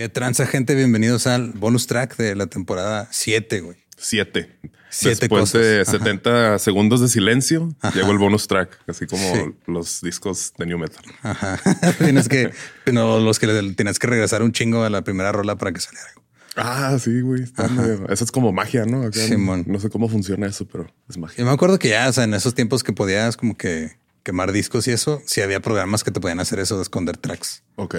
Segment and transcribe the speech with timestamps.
[0.00, 0.74] ¿Qué transa, gente?
[0.74, 3.76] Bienvenidos al bonus track de la temporada 7, güey.
[3.98, 4.58] Siete.
[4.88, 5.60] Siete Después cosas.
[5.60, 5.90] de Ajá.
[5.90, 7.94] 70 segundos de silencio, Ajá.
[7.98, 9.40] llegó el bonus track, así como Sí.
[9.66, 11.04] los discos de New Metal.
[11.20, 11.60] Ajá.
[11.98, 12.50] tienes que,
[12.90, 15.80] no, los que le- tienes que regresar un chingo a la primera rola para que
[15.80, 16.08] saliera.
[16.56, 17.44] Ah, sí, güey.
[17.76, 19.02] medio- Eso es como magia, ¿no?
[19.02, 19.64] Acá Simón.
[19.66, 21.44] no sé cómo funciona eso, pero es Yo magia.
[21.44, 24.88] me acuerdo que ya, o sea, en esos tiempos que podías como que quemar discos
[24.88, 27.62] y eso, sí había programas que te podían hacer eso de esconder tracks.
[27.76, 27.96] Ok.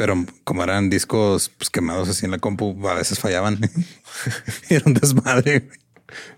[0.00, 3.58] Pero como eran discos pues, quemados así en la compu, a veces fallaban.
[4.70, 5.68] Era un desmadre.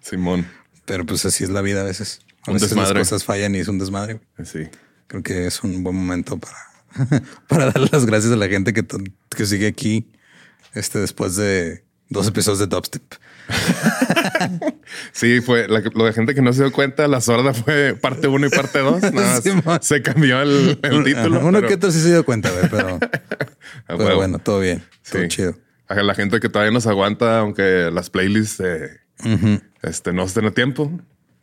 [0.00, 0.49] Simón.
[0.84, 2.23] Pero pues así es la vida a veces.
[2.45, 2.99] A Un veces desmadre.
[2.99, 4.19] las cosas fallan y es un desmadre.
[4.45, 4.67] Sí.
[5.06, 8.84] Creo que es un buen momento para, para dar las gracias a la gente que,
[9.31, 10.11] que sigue aquí
[10.75, 13.15] este, después de dos episodios de Dubstep.
[15.12, 17.06] Sí, fue la, lo de gente que no se dio cuenta.
[17.09, 19.00] La sorda fue parte uno y parte dos.
[19.03, 21.41] Nada más se cambió el, el título.
[21.41, 22.99] Uno pero- que otro sí se dio cuenta, güey, pero,
[23.98, 24.82] pero bueno, todo bien.
[25.10, 25.28] Todo Sí.
[25.28, 25.56] chido.
[25.88, 28.98] A la gente que todavía nos aguanta, aunque las playlists eh,
[29.82, 30.91] este, no estén a tiempo.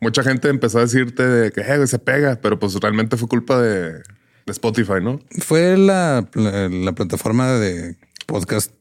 [0.00, 3.60] Mucha gente empezó a decirte de que "Eh, se pega, pero pues realmente fue culpa
[3.60, 4.02] de, de
[4.48, 5.20] Spotify, ¿no?
[5.40, 7.96] Fue la, la, la plataforma de
[8.26, 8.72] podcast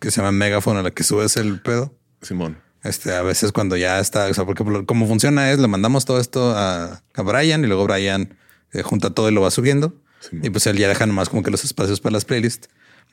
[0.00, 1.94] que se llama Megaphone a la que subes el pedo.
[2.22, 2.58] Simón.
[2.82, 6.18] Este, a veces cuando ya está, o sea, porque como funciona es, le mandamos todo
[6.18, 8.34] esto a, a Brian y luego Brian
[8.72, 9.94] eh, junta todo y lo va subiendo.
[10.32, 12.68] Y pues él ya deja nomás como que los espacios para las playlists.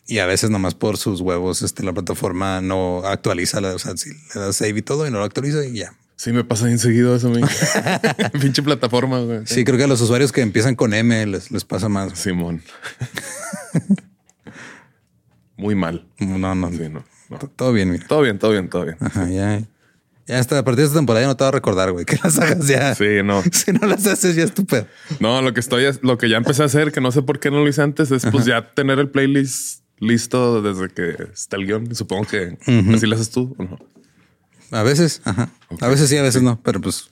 [0.07, 3.95] Y a veces nomás por sus huevos, este, la plataforma no actualiza, la, o sea,
[3.95, 5.93] si le das save y todo y no lo actualiza y ya.
[6.15, 7.41] Sí, me pasa bien seguido eso mí.
[8.41, 9.41] Pinche plataforma, güey.
[9.45, 12.19] Sí, creo que a los usuarios que empiezan con M les, les pasa más.
[12.19, 12.61] Simón.
[15.55, 16.05] Muy mal.
[16.19, 17.37] No, no, Sí, no, no.
[17.55, 18.05] Todo bien, mira.
[18.07, 18.97] Todo bien, todo bien, todo bien.
[18.99, 19.61] Ajá, ya.
[20.27, 22.19] Ya hasta a partir de esta temporada ya no te va a recordar, güey, que
[22.23, 22.93] las hagas ya.
[22.95, 23.41] Sí, no.
[23.51, 24.87] Si no las haces, ya es tu pedo.
[25.19, 27.49] No, lo que estoy, lo que ya empecé a hacer, que no sé por qué
[27.49, 31.65] no lo hice antes, es pues ya tener el playlist listo desde que está el
[31.65, 31.93] guion.
[31.95, 32.57] Supongo que
[32.93, 33.77] así lo haces tú o no.
[34.71, 35.49] A veces, ajá.
[35.81, 37.09] A veces sí, a veces no, pero pues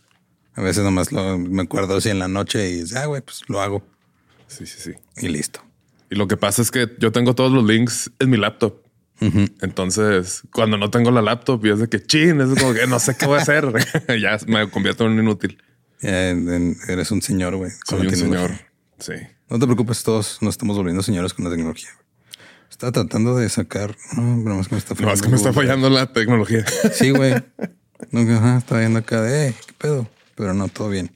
[0.56, 3.62] a veces nomás lo, me acuerdo así en la noche y ah, güey, pues lo
[3.62, 3.84] hago
[4.48, 4.92] Sí, sí, sí.
[5.18, 5.62] y listo.
[6.10, 8.82] Y lo que pasa es que yo tengo todos los links en mi laptop.
[9.62, 13.00] Entonces, cuando no tengo la laptop y es de que chin, es como que no
[13.00, 13.66] sé qué voy a hacer.
[14.22, 15.58] ya me convierto en un inútil.
[16.02, 17.72] Ya, en- en- eres un señor, güey.
[17.88, 18.52] Soy un señor.
[19.00, 19.14] Sí.
[19.50, 21.90] No te preocupes, todos nos estamos volviendo señores con la tecnología.
[21.96, 22.07] güey.
[22.70, 23.96] Estaba tratando de sacar.
[24.16, 26.66] No, pero más que me está No, es que me está fallando la tecnología.
[26.94, 27.34] Sí, güey.
[28.12, 30.08] No, ajá, estaba viendo acá de, "Eh, ¿qué pedo?
[30.36, 31.12] Pero no, todo bien.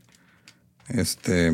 [0.89, 1.51] Este.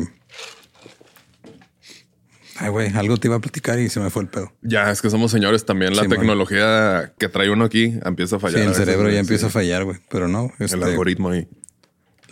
[2.56, 4.52] Ay, güey, algo te iba a platicar y se me fue el pedo.
[4.62, 5.94] ya es que somos señores también.
[5.94, 6.18] La Sí, man.
[6.18, 8.60] tecnología que trae uno aquí empieza a Sí, fallar.
[8.62, 9.18] a el cerebro ya sí.
[9.20, 9.98] empieza a fallar, güey.
[10.08, 11.46] Pero no, este, El algoritmo ahí.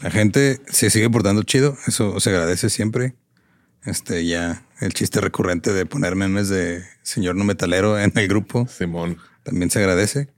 [0.03, 1.77] La gente se sigue portando chido.
[1.87, 3.15] Eso se agradece siempre.
[3.87, 8.67] Este, ya el chiste recurrente de poner memes de señor no metalero en el grupo.
[8.69, 9.19] Simón.
[9.45, 10.29] También se agradece.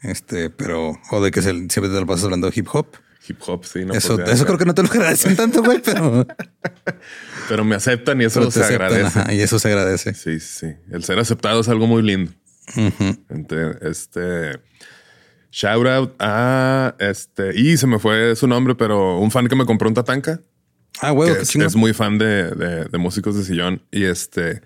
[0.00, 2.88] Este, pero, o de que se, siempre te lo pasas hablando de hip hop.
[3.28, 3.84] Hip hop, sí.
[3.84, 6.26] No, eso, pues eso creo que no te lo agradecen tanto, güey, pero,
[7.48, 9.18] Pero me aceptan y eso se aceptan, agradece.
[9.18, 10.14] ajá, y eso se agradece.
[10.14, 10.74] Sí, sí.
[10.90, 12.32] El ser aceptado es algo muy lindo.
[13.82, 14.60] Este.
[15.50, 17.58] Shout out a este.
[17.58, 20.40] Y se me fue su nombre, pero un fan que me compró un tatanka.
[21.00, 23.82] Ah, güey, que es, es muy fan de, de- de músicos de sillón.
[23.90, 24.62] Y este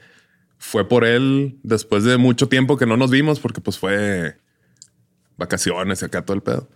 [0.59, 4.37] fue por él después de mucho tiempo que no nos vimos, porque pues fue
[5.37, 6.69] vacaciones y acá todo el pedo.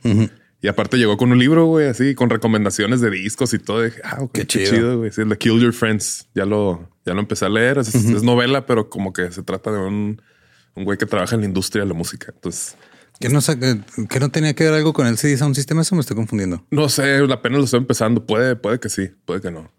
[0.64, 3.82] Y aparte llegó con un libro, güey, así, con recomendaciones de discos y todo.
[3.82, 4.98] Y dije, ah, Qué qué, chido.
[4.98, 5.10] güey.
[5.10, 6.28] Sí, el de Kill Your Friends.
[6.36, 7.78] Ya lo, ya lo empecé a leer.
[7.78, 10.22] Es, es novela, pero como que se trata de un,
[10.76, 12.30] un güey que trabaja en la industria de la música.
[12.32, 12.76] Entonces,
[13.20, 15.94] Que no, sa- que no tenía que ver algo con el CD Sound System, eso
[15.94, 16.66] me estoy confundiendo.
[16.70, 18.26] no sé, apenas lo estoy empezando.
[18.26, 19.70] Puede, puede que sí, puede que no.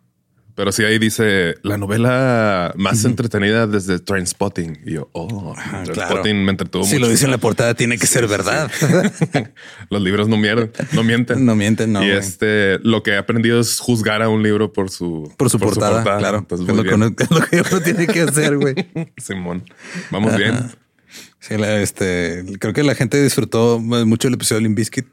[0.56, 4.82] Pero sí ahí dice la novela más entretenida desde Trainspotting.
[4.86, 7.06] Y yo, oh, Trainspotting me entretuvo Si mucho.
[7.06, 8.70] lo dice en la portada, tiene que ser verdad.
[9.90, 11.44] Los libros no mierden, no mienten.
[11.44, 14.92] No mienten, no, Y este, lo que he aprendido es juzgar a un libro por
[14.92, 16.38] su, Por su portada, claro.
[16.38, 17.02] Entonces, es, muy lo que bien.
[17.08, 18.76] uno, es lo que uno tiene que hacer, güey.
[19.18, 19.64] Simón,
[20.12, 20.70] vamos bien.
[21.46, 25.06] Sí, la- este, creo que la gente disfrutó mucho el episodio de Limp Bizkit.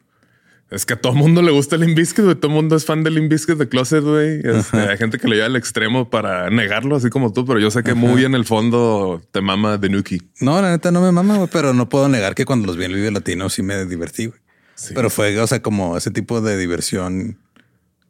[0.71, 2.37] Es que a todo mundo le gusta el Limbiskit, güey.
[2.37, 4.41] Todo mundo es fan del Limbiskit de Closet, güey.
[4.45, 7.73] Este, hay gente que lo lleva al extremo para negarlo, así como tú, pero yo
[7.73, 10.23] sé que muy en el fondo te mama The Nuki.
[10.41, 12.85] No, la neta no me mama, güey, pero no puedo negar que cuando los vi
[12.85, 14.39] en el video latino sí me divertí, güey.
[14.77, 14.95] Sí.
[14.95, 17.37] Pero fue, o sea, como ese tipo de diversión,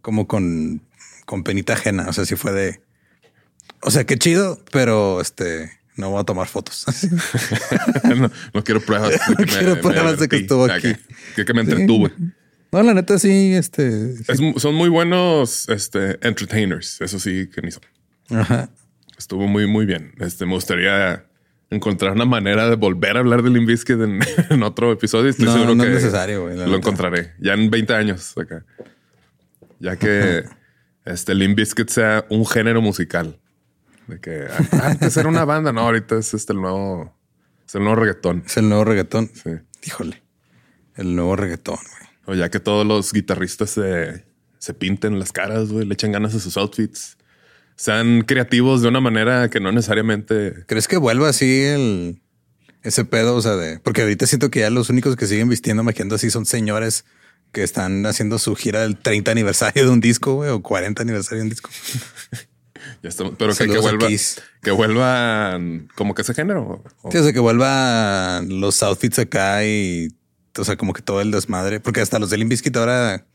[0.03, 0.83] como con,
[1.25, 2.09] con penita ajena.
[2.11, 2.83] O sea, sí fue de,
[3.81, 5.71] o sea, qué chido, pero este,
[6.01, 6.85] no voy a tomar fotos.
[8.17, 9.11] no, no quiero pruebas.
[9.11, 10.95] de que No quiero pruebas de que estuvo O sea, aquí.
[11.37, 12.13] Que, que me entretuve.
[12.73, 14.15] no, la neta sí, este.
[14.27, 17.01] Es son muy buenos este, entertainers.
[17.01, 17.83] Eso sí que ni son.
[18.31, 18.71] Ajá.
[19.19, 20.13] Estuvo muy, muy bien.
[20.19, 21.27] Este, me gustaría
[21.69, 24.21] encontrar una manera de volver a hablar de Limp Bizkit en,
[24.51, 25.29] en otro episodio.
[25.31, 26.77] Estoy No, seguro no que es necesario, güey, Lo neta.
[26.79, 28.65] encontraré ya en 20 años acá.
[29.79, 30.45] Ya que
[31.05, 33.39] este Limp Bizkit sea un género musical.
[34.07, 34.47] De que
[34.83, 37.17] antes era una banda, no, ahorita es este el nuevo,
[37.67, 38.43] es el nuevo reggaetón.
[38.47, 39.31] Es el nuevo reggaetón.
[39.33, 39.51] Sí.
[39.85, 40.23] Híjole,
[40.97, 42.11] el nuevo reggaetón, güey.
[42.27, 44.25] O ya que todos los guitarristas se,
[44.59, 47.17] se pinten las caras, güey, le echen ganas a sus outfits.
[47.77, 52.21] Sean creativos de una manera que no necesariamente ¿Crees que vuelva así el
[52.83, 53.35] ese pedo?
[53.37, 56.31] O sea, de porque ahorita siento que ya los únicos que siguen vistiendo, maquillando así
[56.31, 57.07] son señores
[57.53, 61.39] que están haciendo su gira del 30 aniversario de un disco, güey, o 40 aniversario
[61.39, 61.71] de un disco.
[63.03, 64.09] Ya estamos, pero que, que vuelva,
[64.63, 66.83] que vuelvan como que ese género.
[67.03, 70.09] o- Sí, o sea, que vuelva los outfits acá y,
[70.59, 73.27] o sea, como que todo el desmadre, porque hasta los de Limp Bizkit ahora,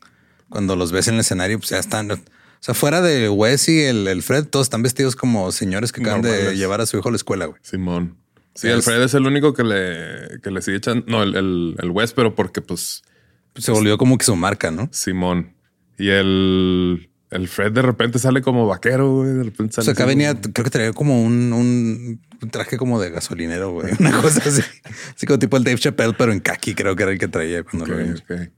[0.48, 2.18] cuando los ves en el escenario, pues ya están, o
[2.60, 6.22] sea, fuera de Wes y el, el Fred, todos están vestidos como señores que acaban
[6.22, 7.58] de llevar a su hijo a la escuela, güey.
[7.62, 8.16] Simón.
[8.54, 11.04] Sí, Es- Alfred es el único que le, que le sigue echando.
[11.08, 13.02] No, el, el, el West, pero porque pues
[13.56, 14.88] Se volvió como que su marca, ¿no?
[14.92, 15.54] Simón.
[15.98, 19.32] Y el, el Fred de repente sale como vaquero, güey.
[19.32, 22.50] De repente O sale sea, acá venía, como- creo que traía como un, un, un
[22.50, 23.92] traje como de gasolinero, güey.
[24.00, 24.62] Una cosa así.
[25.14, 27.62] Así como tipo el Dave Chappelle, pero en khaki, creo que era el que traía
[27.62, 28.22] cuando lo vimos.
[28.26, 28.50] Pues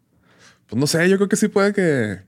[0.80, 2.20] no sé, yo creo que sí puede que,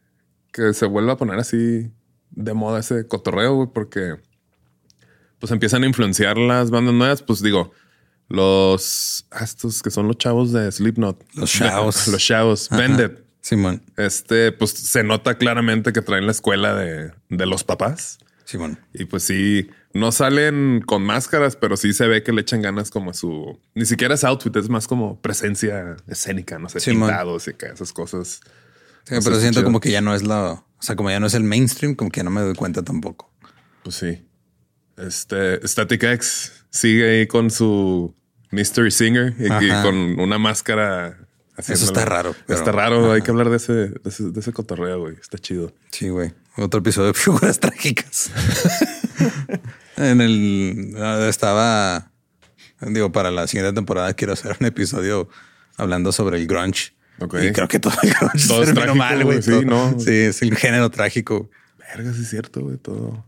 [0.53, 1.91] que se vuelva a poner así
[2.31, 4.17] de moda ese cotorreo, güey, porque
[5.39, 7.23] pues empiezan a influenciar las bandas nuevas.
[7.23, 7.73] Pues digo,
[8.29, 12.09] los ah, estos que son los chavos de Slipknot, Los chavos.
[12.09, 12.81] los chavos, Ajá.
[13.41, 18.19] Simón, Este, pues se nota claramente que traen la escuela de, de los papás.
[18.45, 18.79] Simón.
[18.93, 22.91] Y pues sí, no salen con máscaras, pero sí se ve que le echan ganas
[22.91, 23.59] como a su.
[23.75, 27.09] Ni siquiera es outfit, es más como presencia escénica, no sé, Simón.
[27.09, 28.41] pintados y que esas cosas.
[29.05, 31.35] Sí, pero siento como que ya no es lo, o sea, como ya no es
[31.35, 33.33] el mainstream, como que no me doy cuenta tampoco.
[33.83, 34.27] Pues sí.
[34.97, 38.15] Este Static X sigue ahí con su
[38.51, 39.49] Mystery Singer y,
[39.83, 41.19] con una máscara.
[41.61, 43.13] Haciéndole- está raro, pero- Está raro.
[43.13, 45.15] Hay que hablar de ese, de ese, de ese cotorreo, güey.
[45.21, 45.73] Está chido.
[45.91, 46.33] Sí, güey.
[46.57, 48.31] Otro episodio de figuras trágicas.
[49.97, 52.11] en el ah, estaba,
[52.81, 55.29] digo, para la siguiente temporada quiero hacer un episodio
[55.77, 56.93] hablando sobre el grunge.
[57.43, 59.43] Y creo que todo el grunge Todo es trágico, mal, güey.
[59.43, 60.01] Sí, Todo- no.
[60.01, 61.51] Sí, es el género trágico.
[61.79, 62.77] Verga, sí es cierto, güey.
[62.79, 63.27] Todo.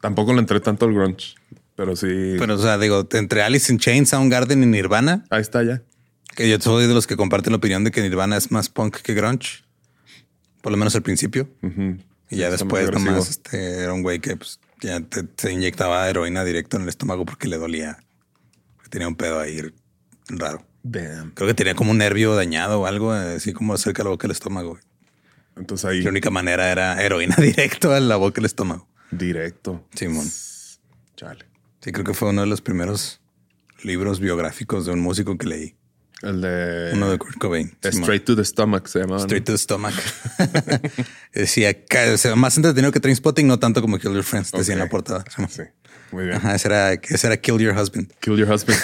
[0.00, 1.34] Tampoco le entré tanto al grunge,
[1.76, 2.34] pero sí.
[2.38, 5.82] Pero, o sea, digo, entre Alice in Chains, Soundgarden y Nirvana, ahí está ya.
[6.34, 8.96] Que yo soy de los que comparten la opinión de que Nirvana es más punk
[8.96, 9.64] que grunge.
[10.60, 11.48] Por lo menos al principio.
[12.30, 16.08] Y ya Está después nomás este, era un güey que pues, ya te, te inyectaba
[16.08, 17.98] heroína directo en el estómago porque le dolía.
[18.90, 19.60] Tenía un pedo ahí
[20.28, 20.64] raro.
[20.82, 21.30] Damn.
[21.32, 24.22] Creo que tenía como un nervio dañado o algo, así como cerca de la boca
[24.26, 24.78] del estómago.
[25.56, 28.88] Entonces ahí La única manera era heroína directo a la boca y el estómago.
[29.10, 29.86] directo.
[29.94, 30.26] Simón.
[31.16, 31.44] Chale.
[31.80, 33.20] Sí, creo que fue uno de los primeros
[33.82, 35.76] libros biográficos de un músico que leí.
[36.22, 37.76] El de Uno de Kurt Cobain.
[37.82, 39.18] Straight to the Stomach se llamaba.
[39.18, 39.24] ¿no?
[39.24, 39.94] Straight to the stomach.
[41.34, 41.76] decía,
[42.14, 44.88] o sea, más entretenido que Trainspotting, no tanto como Kill Your Friends, decía en la
[44.88, 45.24] portada.
[45.48, 45.62] Sí.
[46.12, 46.36] Muy bien.
[46.36, 48.12] Ajá, ese era, ese era Kill Your Husband.
[48.20, 48.78] Kill your husband.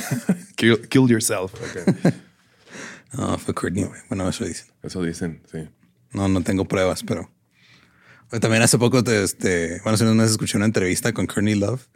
[0.56, 1.52] kill, kill yourself.
[1.54, 2.14] Ok.
[3.12, 3.84] No, fue Courtney.
[3.84, 4.00] güey.
[4.08, 4.66] Bueno, eso dicen.
[4.82, 5.68] Eso dicen, sí.
[6.12, 7.30] No, no tengo pruebas, pero
[8.40, 11.86] también hace poco, te- este, bueno, hace unos meses escuché una entrevista con Courtney Love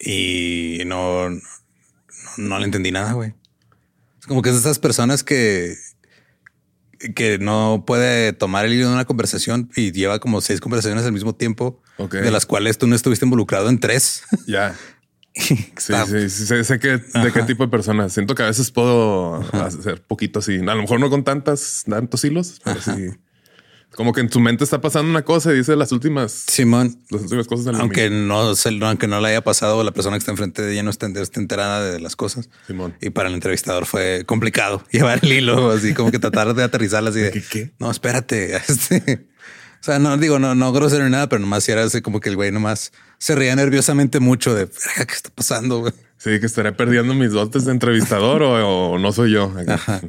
[0.00, 1.40] y no, no,
[2.38, 3.34] no le entendí nada, güey.
[4.24, 5.76] Es como que es de esas personas que,
[7.14, 11.12] que no puede tomar el hilo de una conversación y lleva como seis conversaciones al
[11.12, 12.14] mismo tiempo, Ok.
[12.14, 14.22] de las cuales tú no estuviste involucrado en tres.
[14.46, 14.74] Ya.
[15.36, 18.08] Sí, sí, sí, sé, que, de qué tipo de persona.
[18.08, 20.54] Siento que a veces puedo hacer poquito así.
[20.54, 23.10] A lo mejor no con tantas, tantos hilos, pero sí.
[23.94, 27.22] Como que en tu mente está pasando una cosa y dice las últimas, Simón, las
[27.22, 30.62] últimas cosas del aunque no, aunque no le haya pasado, la persona que está enfrente
[30.62, 32.48] de ella no está, está enterada de las cosas.
[32.66, 32.94] Simón.
[33.00, 37.10] Y para el entrevistador fue complicado llevar el hilo, así como que tratar de aterrizarla
[37.10, 37.72] así de ¿Qué, qué?
[37.78, 38.56] no, espérate.
[38.68, 39.28] Este,
[39.80, 42.30] o sea, no digo, no, no grosero ni nada, pero nomás era así como que
[42.30, 45.80] el güey nomás se reía nerviosamente mucho de "Verga, qué está pasando.
[45.80, 45.92] güey?".
[46.16, 49.52] Sí, que estaré perdiendo mis dotes de entrevistador o, o no soy yo.
[49.68, 50.00] Ajá.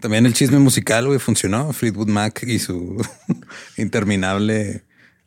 [0.00, 1.72] También el chisme musical, güey, funcionó.
[1.72, 2.96] Fleetwood Mac y su
[3.76, 4.84] interminable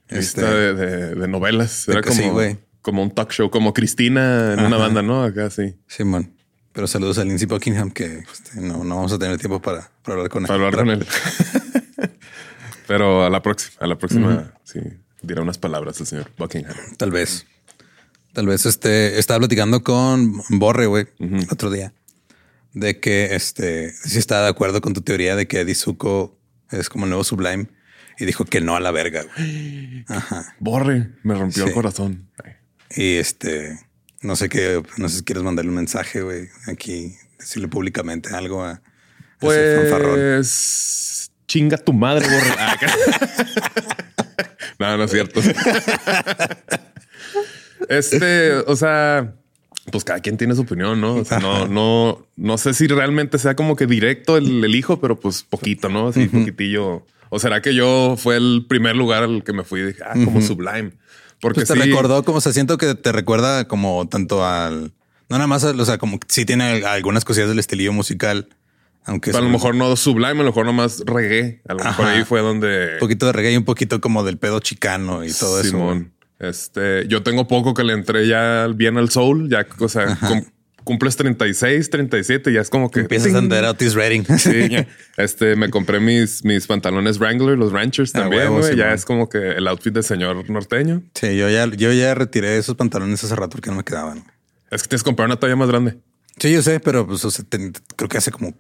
[0.10, 1.88] Lista este, de, de- de novelas.
[1.88, 2.58] Era como, sí, güey.
[2.82, 5.24] como un talk show, como Cristina en una banda, ¿no?
[5.24, 5.76] Acá sí.
[5.88, 6.34] Simón.
[6.74, 10.16] Pero saludos a Lindsey Buckingham, que este, no, no vamos a tener tiempo para, para
[10.18, 10.48] hablar con él.
[10.48, 11.06] Para hablar con él.
[12.88, 14.80] Pero a la próxima, a la próxima, sí,
[15.22, 16.74] dirá unas palabras el señor Buckingham.
[16.98, 17.46] Tal vez.
[18.34, 21.06] Tal vez este estaba platicando con Borre, güey,
[21.52, 21.94] otro día,
[22.74, 26.40] de que este sí estaba de acuerdo con tu teoría de que Eddie Zuko
[26.72, 27.68] es como el nuevo Sublime
[28.20, 29.24] y dijo que no a la verga.
[29.36, 30.06] güey.
[30.10, 30.56] Ajá.
[30.60, 31.70] Borre, me rompió Sí.
[31.70, 32.30] el corazón.
[32.96, 33.80] Y este
[34.22, 38.64] no sé qué, no sé si quieres mandarle un mensaje, güey, aquí, decirle públicamente algo
[38.64, 38.82] a, a
[39.42, 40.16] ese fanfarrón.
[40.16, 42.56] Pues chinga tu madre, Borre.
[42.58, 42.78] Ah,
[44.80, 45.42] no, no es cierto.
[47.90, 49.36] Este, o sea,
[49.92, 51.16] pues cada quien tiene su opinión, ¿no?
[51.16, 55.00] O sea, no, no, no sé si realmente sea como que directo el, el hijo,
[55.00, 56.08] pero pues poquito, ¿no?
[56.08, 57.06] Así poquitillo.
[57.30, 60.14] O será que yo fue el primer lugar al que me fui y dije, ah,
[60.24, 60.92] como Sublime.
[61.42, 64.94] Porque Pues te sí, recordó como se siento que te recuerda como tanto al
[65.30, 68.50] no nada más, o sea, como que sí tiene algunas cosillas del estilillo musical,
[69.06, 71.62] aunque a lo mejor no Sublime, a lo mejor nomás reggae.
[71.68, 72.12] A lo mejor Ajá.
[72.14, 75.34] ahí fue donde un poquito de reggae y un poquito como del pedo chicano y
[75.34, 75.72] todo eso.
[75.72, 76.14] Simón.
[76.44, 80.46] Este, yo tengo poco que le entré ya bien al soul, ya, o sea, cum-
[80.84, 84.26] cumples 36, 37, ya es como que Empiezas a andar Otis Redding.
[84.38, 84.70] Sí,
[85.18, 88.76] este, me compré mis, mis pantalones Wrangler, los Ranchers Ah, también, güey.
[88.76, 91.02] ya es como que el outfit de señor norteño.
[91.14, 94.26] Sí, yo ya, yo ya retiré esos pantalones hace rato porque no me quedaban.
[94.72, 95.98] Es que tienes que comprar una talla más grande.
[96.38, 98.54] Sí, yo sé, pero pues o sea, ten- creo que hace como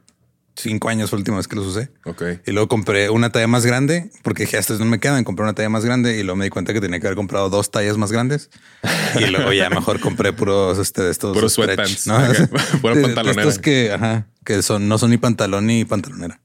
[0.56, 1.90] cinco años fue la última vez que los usé.
[2.06, 2.24] Ok.
[2.46, 5.24] Y luego compré una talla más grande porque dije, estas no me quedan.
[5.24, 7.50] Compré una talla más grande y luego me di cuenta que tenía que haber comprado
[7.50, 8.50] dos tallas más grandes.
[9.20, 12.08] Y luego ya mejor compré puros este, de estos Puros sweatpants.
[12.08, 12.18] ¿no?
[12.82, 13.42] Pura pantalonera.
[13.44, 16.40] estos que, ajá, que son, no son ni pantalón ni pantalonera.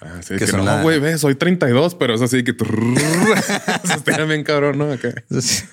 [0.00, 2.54] Ah, sí, Que que, son no, la- güey, ve, soy 32, pero es así que
[2.54, 4.92] se bien cabrón, ¿no?
[4.92, 5.66] Entonces,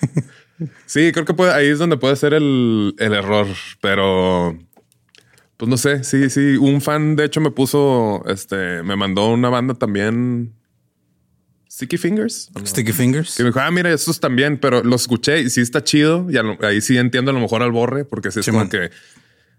[0.86, 3.48] Sí, creo que puede, ahí es donde puede ser el, el error,
[3.80, 4.58] pero
[5.58, 6.04] pues no sé.
[6.04, 10.54] Sí, sí, un fan de hecho me puso, este, me mandó una banda también,
[11.70, 12.50] Sticky Fingers.
[12.66, 13.36] Sticky Fingers.
[13.36, 16.26] Que me dijo, ah, mira, estos también, pero lo escuché y sí está chido.
[16.30, 18.90] Y lo- ahí sí entiendo a lo mejor al borre, porque sí es como que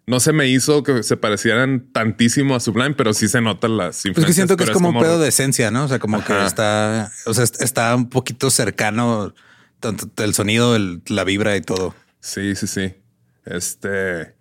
[0.06, 3.96] no se me hizo que se parecieran tantísimo a Sublime, pero sí se notan las
[4.06, 4.14] influencias.
[4.14, 5.84] Pues que siento que es como un pedo de esencia, ¿no?
[5.84, 9.34] O sea, como que está, o sea, est- está un poquito cercano
[9.80, 11.94] tanto el sonido, el- la vibra y todo.
[12.20, 12.94] Sí, sí, sí.
[13.44, 14.34] Este,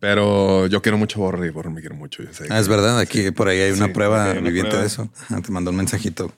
[0.00, 2.22] pero yo quiero mucho borre y borre me quiero mucho.
[2.22, 2.98] yo sé Ah, es verdad.
[2.98, 4.80] Aquí por ahí hay una Sí, prueba hay una viviente prueba.
[4.82, 5.08] de eso.
[5.22, 6.32] Ajá, te mandó un mensajito.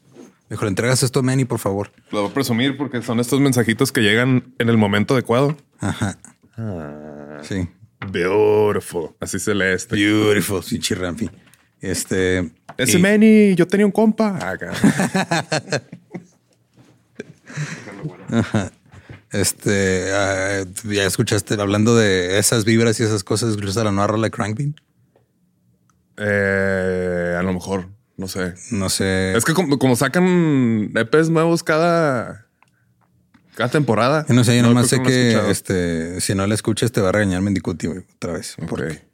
[0.48, 1.92] ¿le entregas esto a Manny, por favor?
[2.10, 5.56] Lo voy a presumir porque son estos mensajitos que llegan en el momento adecuado.
[5.78, 6.18] Ajá.
[6.56, 7.38] Ah.
[7.42, 7.68] Sí.
[8.10, 9.10] Beautiful.
[9.20, 9.96] Así se lee este.
[9.96, 10.62] Beautiful.
[10.62, 11.28] Sí, chirrampi.
[11.80, 12.50] Este.
[12.78, 14.36] Ese y- Manny, yo tenía un compa.
[14.50, 14.72] Acá.
[19.30, 24.26] Este, ah, ya escuchaste, hablando de esas vibras y esas cosas, ¿escuchaste la nueva rola
[24.26, 24.74] de Crankbean?
[26.16, 28.54] Eh, a lo mejor, no sé.
[28.70, 29.36] No sé.
[29.36, 32.46] Es que como, como sacan EPs nuevos cada,
[33.54, 34.24] cada temporada.
[34.28, 36.90] Yo no sé, yo nomás sé no lo he que este, si no la escuchas
[36.90, 38.54] te va a regañar Mendicuti otra vez.
[38.58, 38.68] Ok.
[38.68, 39.07] Porque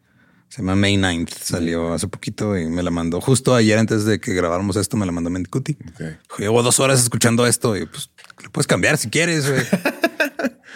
[0.49, 1.31] Se llama May 9th.
[1.41, 4.97] Salió hace poquito y me la mandó justo ayer antes de que grabáramos esto.
[4.97, 5.73] Me la mandó Mendicuti.
[5.73, 5.99] Ok.
[5.99, 8.11] Dijo, Llevo dos horas escuchando esto y pues
[8.43, 9.51] lo puedes cambiar si quieres.
[9.51, 9.63] güey.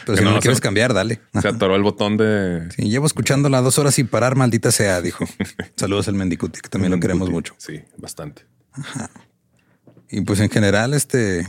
[0.07, 1.21] Pero si no, no lo quieres cambiar, dale.
[1.41, 2.69] Se atoró el botón de.
[2.75, 5.27] Sí, llevo escuchándola dos horas sin parar, maldita sea, dijo.
[5.77, 7.55] Saludos al Mendicuti, que también lo queremos mucho.
[7.59, 8.47] Sí, bastante.
[10.11, 11.47] Y pues en general, este.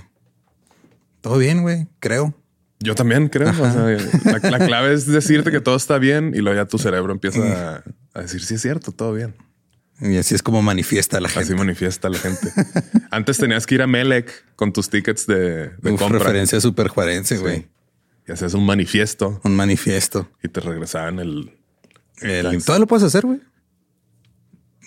[1.22, 2.36] Todo bien, güey, creo.
[2.82, 3.50] Yo también creo.
[3.50, 6.78] o sea, la, la clave es decirte que todo está bien y luego ya tu
[6.78, 7.40] cerebro empieza
[7.78, 9.36] a, a decir sí es cierto, todo bien.
[10.02, 11.56] Y así es como manifiesta la Así gente.
[11.56, 12.52] manifiesta la gente.
[13.12, 16.88] Antes tenías que ir a Melec con tus tickets de, de Uf, compra referencia super
[16.88, 17.42] juarense, Sí.
[17.42, 17.68] güey.
[18.28, 20.30] y hacías un manifiesto Un manifiesto.
[20.44, 21.54] y te regresaban el.
[22.66, 23.42] Todo lo puedes hacer, güey.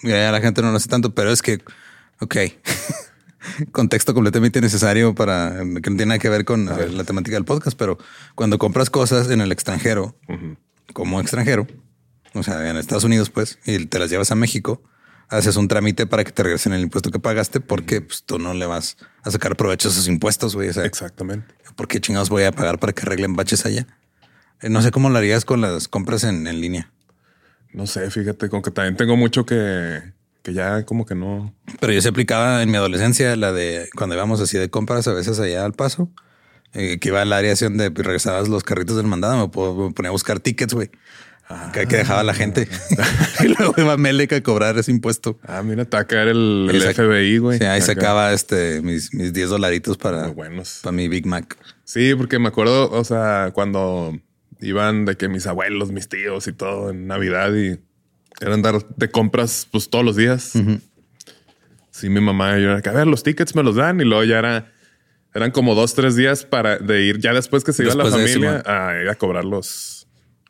[0.03, 1.61] Ya la gente no lo hace tanto, pero es que,
[2.21, 2.37] ok.
[3.73, 7.77] Contexto completamente innecesario para que no tiene nada que ver con la temática del podcast,
[7.77, 7.99] pero
[8.35, 10.17] cuando compras cosas en el extranjero,
[10.93, 11.67] como extranjero,
[12.35, 14.83] o sea, en Estados Unidos, pues, y te las llevas a México,
[15.29, 18.55] haces un trámite para que te regresen el impuesto que pagaste, porque pues, tú no
[18.55, 20.69] le vas a sacar provecho a esos impuestos, güey.
[20.69, 21.55] O sea, Exactamente.
[21.77, 23.87] ¿por qué chingados voy a pagar para que arreglen baches allá?
[24.61, 26.91] Eh, No sé cómo lo harías con las compras en, en línea.
[27.73, 30.03] No sé, fíjate, con que también tengo mucho que,
[30.43, 31.55] que ya como que no.
[31.81, 35.15] Pero yo se aplicaba en mi adolescencia la de cuando íbamos así de compras a
[35.15, 36.11] veces allá al paso,
[36.75, 40.13] eh, que iba al área así donde regresabas los carritos del mandado, me ponía a
[40.13, 40.91] buscar tickets, güey.
[41.73, 42.67] Que, que dejaba la gente.
[43.45, 45.39] y luego iba a Melec a cobrar ese impuesto.
[45.43, 47.59] Ah, mira, te va a caer el, el FBI, güey.
[47.59, 47.87] Sí, ahí Acá.
[47.87, 50.81] sacaba este, mis, mis 10 dolaritos para, buenos.
[50.83, 51.59] para mi Big Mac.
[51.85, 54.19] Sí, porque me acuerdo, o sea, cuando
[54.63, 57.79] iban de que mis abuelos, mis tíos y todo en Navidad y
[58.41, 60.53] eran dar de compras pues todos los días.
[61.91, 64.05] Sí, mi mamá y yo era que a ver, los tickets me los dan y
[64.05, 64.73] luego ya era,
[65.35, 68.63] eran como dos, tres días para de ir ya después que se iba la familia
[68.65, 70.02] a ir a cobrar los,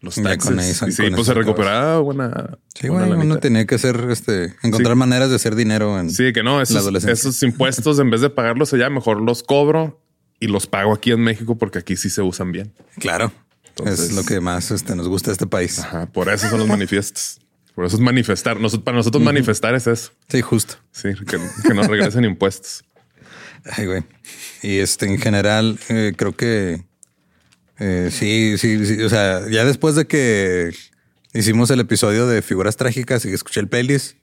[0.03, 0.51] los taxes.
[0.51, 2.59] con eso- y sí, con pues se recuperaba buena.
[2.79, 4.99] Sí, buena güey, uno tenía que hacer, este, encontrar Sí.
[4.99, 7.13] maneras de hacer dinero en Sí, que no, la esos, adolescencia.
[7.31, 10.01] esos impuestos en vez de pagarlos allá, mejor los cobro
[10.41, 12.73] y los pago aquí en México porque aquí sí se usan bien.
[12.99, 13.33] Claro.
[13.69, 15.79] Entonces- es lo que más este, nos gusta de este país.
[15.79, 17.39] Ajá, por eso son los manifiestos.
[17.75, 18.59] Por eso es manifestar.
[18.85, 20.11] Para nosotros manifestar es eso.
[20.29, 20.75] Sí, justo.
[20.91, 22.85] Sí, que, que nos regresen impuestos.
[23.77, 24.03] Ay, güey.
[24.63, 26.85] Y este, en general, eh, creo que
[27.79, 29.03] eh, sí, sí, sí.
[29.03, 30.75] O sea, ya después de que
[31.35, 34.17] hicimos el episodio de figuras trágicas y que escuché el playlist,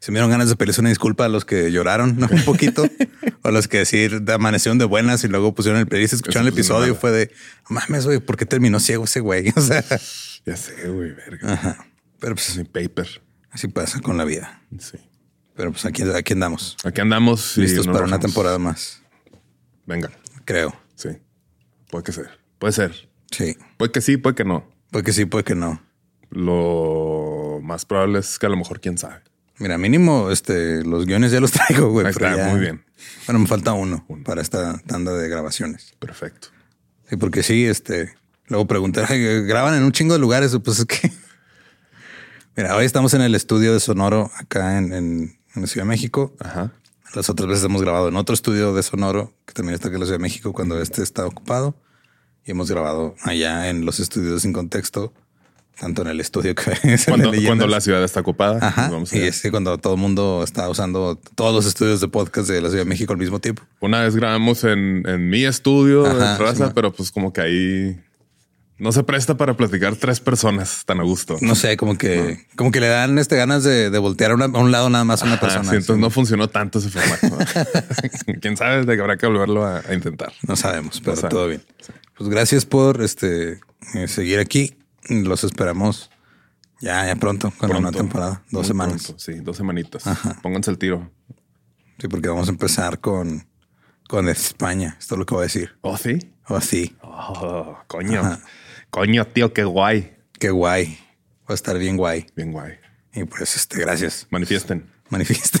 [0.00, 2.28] se me dieron ganas de pedirles una disculpa a los que lloraron ¿no?
[2.30, 2.84] un poquito
[3.42, 6.46] o a los que decir de amanecieron de buenas y luego pusieron el playlist, escucharon
[6.46, 6.86] el Eso, episodio.
[6.88, 7.00] nada.
[7.00, 7.30] Fue de
[7.68, 9.52] "No mames, güey, ¿por qué terminó ciego ese güey?
[9.56, 9.84] O sea,
[10.46, 11.52] Ya sé, güey, verga.
[11.52, 11.86] ajá.
[12.20, 13.22] Pero pues Mi paper.
[13.50, 14.62] así pasa con la vida.
[14.78, 14.98] Sí.
[15.54, 17.56] Pero pues aquí, aquí andamos, Aquí andamos.
[17.58, 19.00] y listos no para una temporada más,
[19.86, 20.10] Venga.
[20.44, 20.74] creo.
[20.96, 21.10] Sí.
[21.90, 22.30] Puede que ser.
[22.58, 23.08] Puede ser.
[23.30, 23.56] Sí.
[23.76, 24.68] Puede que sí, puede que no.
[24.90, 25.82] Puede que sí, puede que no.
[26.30, 29.20] Lo más probable es que a lo mejor quién sabe.
[29.58, 32.06] Mira, mínimo este, los guiones ya los traigo, güey.
[32.06, 32.84] Ahí está, ya- muy bien.
[33.26, 35.94] Bueno, me falta uno para esta tanda de grabaciones.
[35.98, 36.48] Perfecto.
[37.08, 38.14] Sí, porque sí, este,
[38.46, 40.56] luego pregunté, "Ay, graban en un chingo de lugares.
[40.64, 41.12] Pues es que,
[42.56, 45.88] mira, hoy estamos en el estudio de Sonoro acá en, en, en la Ciudad de
[45.90, 46.34] México.
[46.40, 46.72] Ajá.
[47.14, 50.00] Las otras veces hemos grabado en otro estudio de Sonoro que también está aquí en
[50.00, 51.76] la Ciudad de México cuando este está ocupado.
[52.46, 55.12] Y hemos grabado allá en los estudios sin contexto,
[55.80, 58.58] tanto en el estudio que es en Cuando, cuando la ciudad está ocupada.
[58.66, 58.82] Ajá.
[58.84, 62.08] nos vamos y es que cuando todo el mundo está usando todos los estudios de
[62.08, 63.62] podcast de la Ciudad de México al mismo tiempo.
[63.80, 67.40] Una vez grabamos en, en mi estudio Ajá, de raza, sí, pero pues como que
[67.40, 68.00] ahí
[68.78, 71.36] no se presta para platicar tres personas tan a gusto.
[71.40, 74.44] No sé, como que, como que le dan este ganas de, de voltear a, una-
[74.44, 75.64] a un lado nada más a una persona.
[75.64, 77.38] sí, entonces Sí, no funcionó tanto ese formato.
[78.40, 80.32] Quién sabe de que habrá que volverlo a, a intentar.
[80.46, 81.62] No sabemos, pero todo bien.
[82.16, 83.60] Pues gracias por este
[83.94, 84.76] eh, seguir aquí.
[85.08, 86.10] Los esperamos
[86.80, 89.04] ya, ya pronto, con la nueva temporada, dos Muy semanas.
[89.04, 90.04] pronto, sí, dos semanitas.
[90.42, 91.10] Pónganse el tiro.
[91.98, 93.46] Sí, porque vamos a empezar con,
[94.08, 94.96] con España.
[94.98, 95.76] Esto es lo que voy a decir.
[95.80, 96.18] Oh, sí.
[96.48, 96.96] Oh, sí.
[97.02, 98.38] Oh, coño.
[98.90, 100.16] Coño, tío, qué guay.
[100.38, 100.98] Qué guay.
[101.48, 102.26] Va a estar bien guay.
[102.36, 102.74] Bien guay.
[103.14, 104.26] Y pues, este, gracias.
[104.30, 104.86] Manifiesten.
[105.08, 105.60] Manifieste.